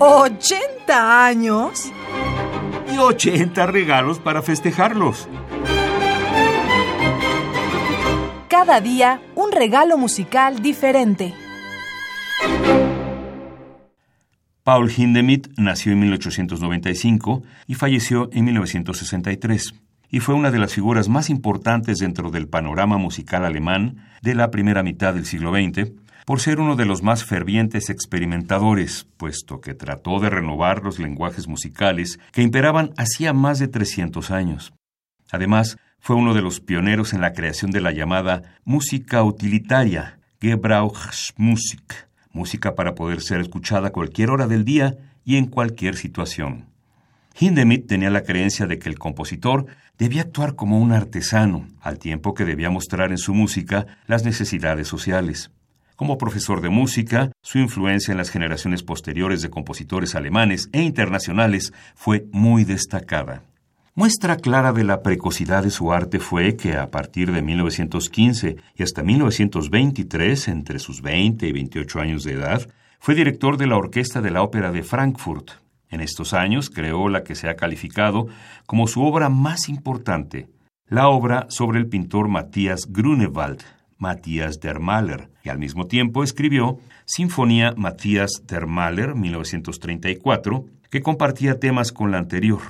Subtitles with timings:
[0.00, 1.92] ¿80 años?
[2.90, 5.28] Y 80 regalos para festejarlos.
[8.48, 11.34] Cada día un regalo musical diferente.
[14.64, 19.74] Paul Hindemith nació en 1895 y falleció en 1963,
[20.10, 24.50] y fue una de las figuras más importantes dentro del panorama musical alemán de la
[24.50, 25.92] primera mitad del siglo XX,
[26.30, 31.48] por ser uno de los más fervientes experimentadores, puesto que trató de renovar los lenguajes
[31.48, 34.72] musicales que imperaban hacía más de 300 años.
[35.32, 42.06] Además, fue uno de los pioneros en la creación de la llamada música utilitaria, Gebrauchsmusik,
[42.30, 46.66] música para poder ser escuchada a cualquier hora del día y en cualquier situación.
[47.40, 49.66] Hindemith tenía la creencia de que el compositor
[49.98, 54.86] debía actuar como un artesano, al tiempo que debía mostrar en su música las necesidades
[54.86, 55.50] sociales.
[56.00, 61.74] Como profesor de música, su influencia en las generaciones posteriores de compositores alemanes e internacionales
[61.94, 63.42] fue muy destacada.
[63.94, 68.82] Muestra clara de la precocidad de su arte fue que a partir de 1915 y
[68.82, 72.66] hasta 1923, entre sus 20 y 28 años de edad,
[72.98, 75.50] fue director de la Orquesta de la Ópera de Frankfurt.
[75.90, 78.26] En estos años creó la que se ha calificado
[78.64, 80.48] como su obra más importante,
[80.86, 83.62] la obra sobre el pintor Matthias Grunewald,
[84.00, 91.60] Matthias der Mahler, y al mismo tiempo escribió Sinfonía Matthias der Mahler 1934, que compartía
[91.60, 92.60] temas con la anterior.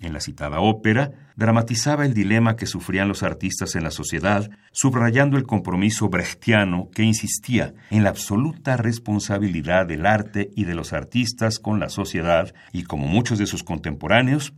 [0.00, 5.36] En la citada ópera, dramatizaba el dilema que sufrían los artistas en la sociedad, subrayando
[5.36, 11.58] el compromiso brechtiano que insistía en la absoluta responsabilidad del arte y de los artistas
[11.58, 14.54] con la sociedad, y como muchos de sus contemporáneos,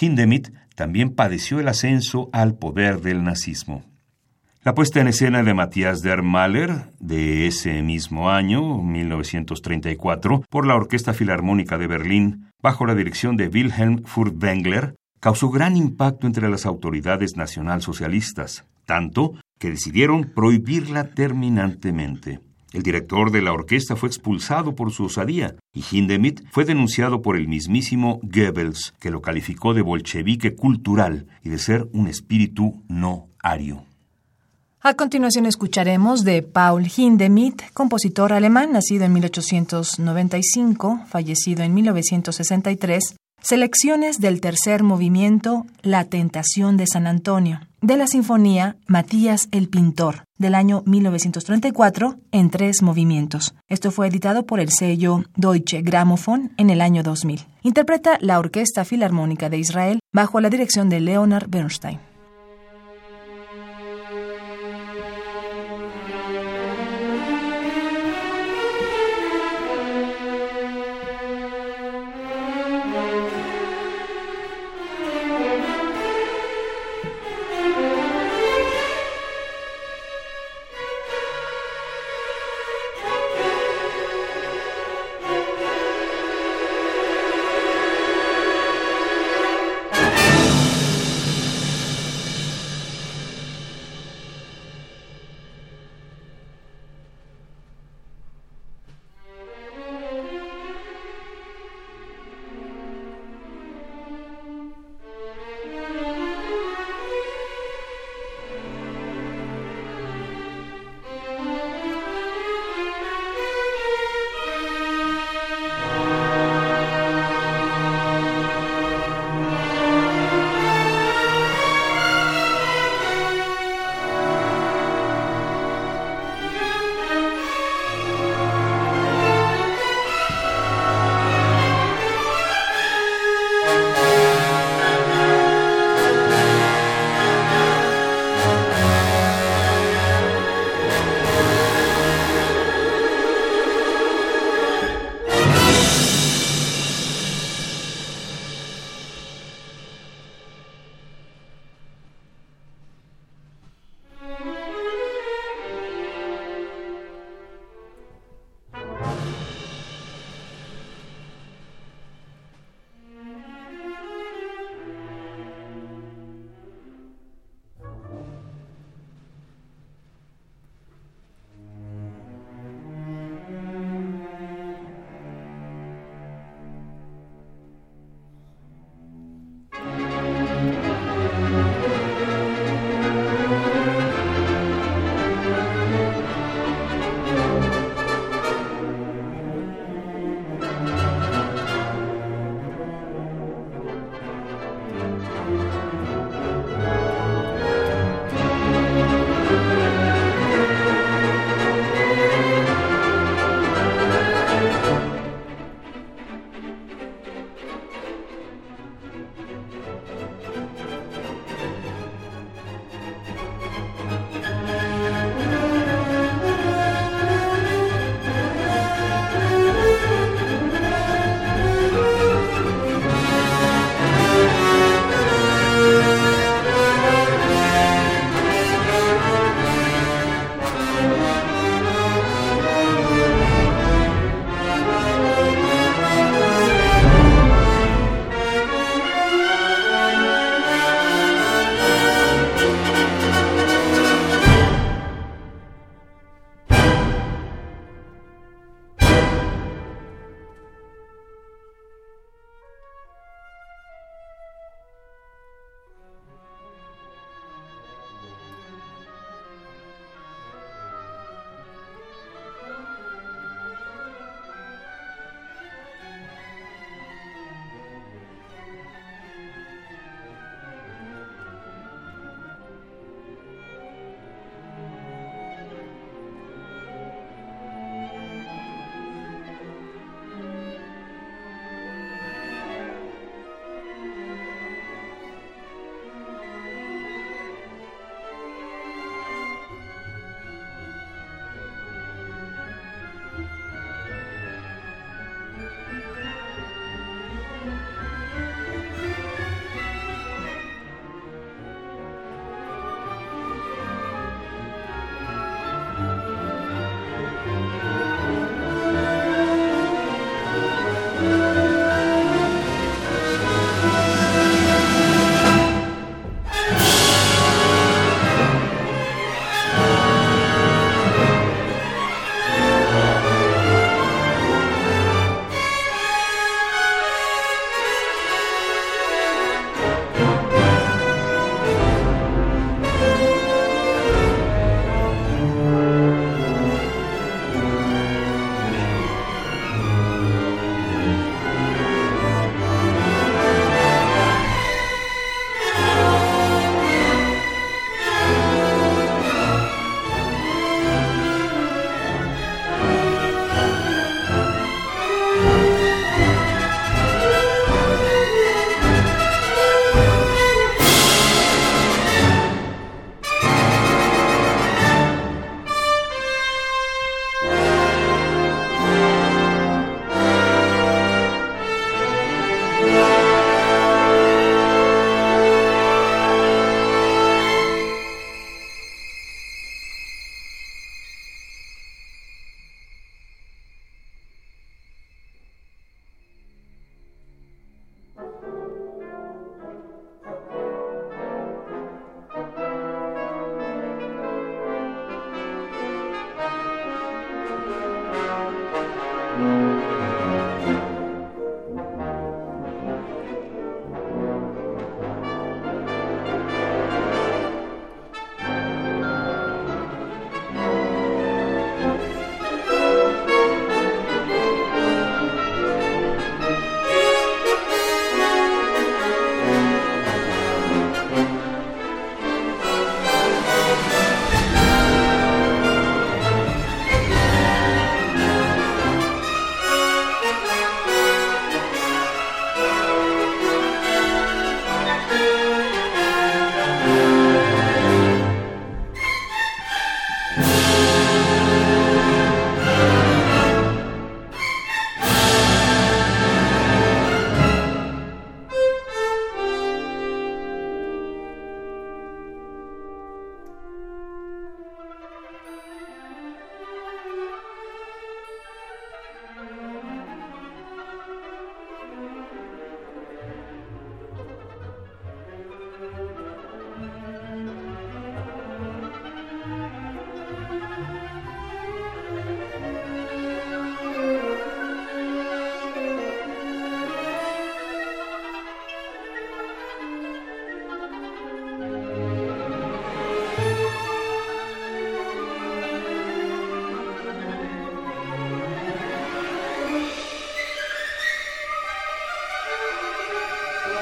[0.00, 3.84] Hindemith también padeció el ascenso al poder del nazismo.
[4.66, 10.74] La puesta en escena de Matthias der Mahler, de ese mismo año, 1934, por la
[10.74, 16.66] Orquesta Filarmónica de Berlín, bajo la dirección de Wilhelm Furtwängler, causó gran impacto entre las
[16.66, 22.40] autoridades nacionalsocialistas, tanto que decidieron prohibirla terminantemente.
[22.72, 27.36] El director de la orquesta fue expulsado por su osadía y Hindemith fue denunciado por
[27.36, 33.28] el mismísimo Goebbels, que lo calificó de bolchevique cultural y de ser un espíritu no
[33.40, 33.84] ario.
[34.88, 44.20] A continuación escucharemos de Paul Hindemith, compositor alemán nacido en 1895, fallecido en 1963, selecciones
[44.20, 50.54] del tercer movimiento La Tentación de San Antonio, de la Sinfonía Matías el Pintor, del
[50.54, 53.56] año 1934, en tres movimientos.
[53.68, 57.44] Esto fue editado por el sello Deutsche Grammophon en el año 2000.
[57.64, 61.98] Interpreta la Orquesta Filarmónica de Israel bajo la dirección de Leonard Bernstein.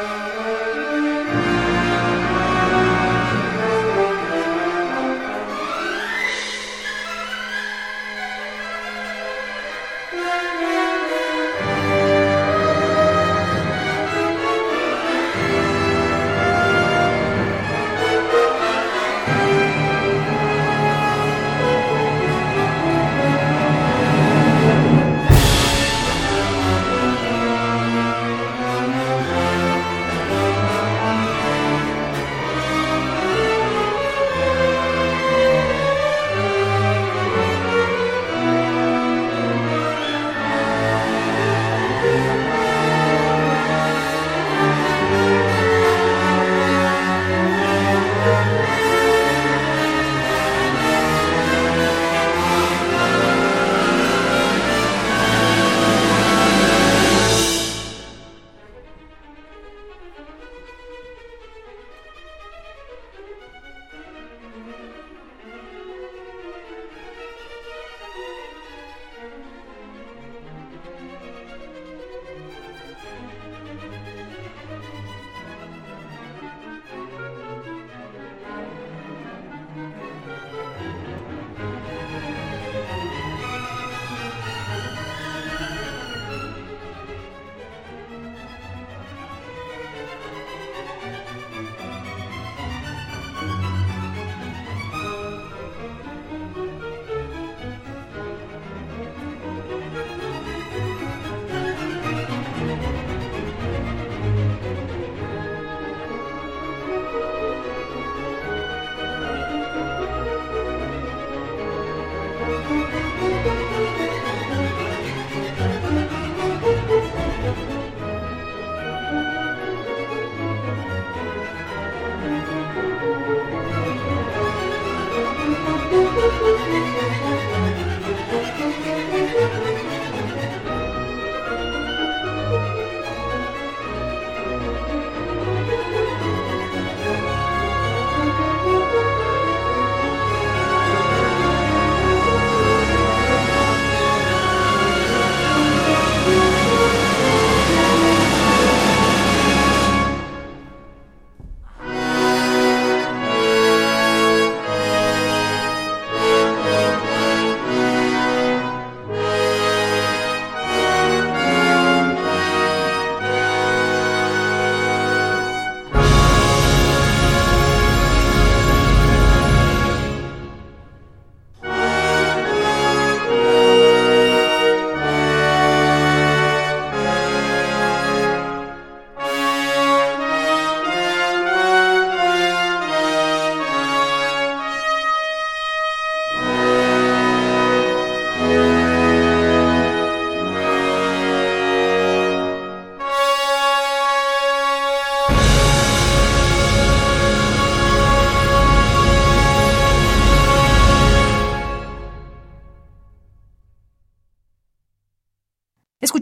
[0.05, 0.34] Bye.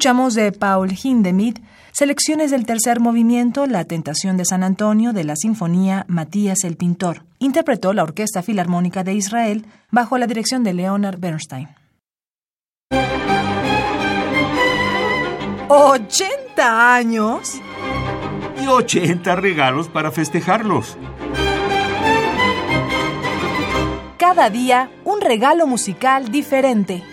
[0.03, 1.61] Escuchamos de Paul Hindemith
[1.93, 7.23] selecciones del tercer movimiento La Tentación de San Antonio de la Sinfonía Matías el Pintor.
[7.39, 11.69] Interpretó la Orquesta Filarmónica de Israel bajo la dirección de Leonard Bernstein.
[15.69, 17.61] ¿80 años?
[18.61, 20.99] Y 80 regalos para festejarlos.
[24.17, 27.05] Cada día un regalo musical diferente.